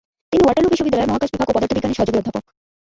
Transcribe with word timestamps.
তিনি 0.31 0.41
ওয়াটারলু 0.43 0.69
বিশ্ববিদ্যালয়ের 0.73 1.11
মহাকাশ 1.11 1.29
বিভাগ 1.33 1.47
ও 1.49 1.55
পদার্থবিজ্ঞানের 1.55 1.97
সহযোগী 1.99 2.19
অধ্যাপক। 2.19 2.43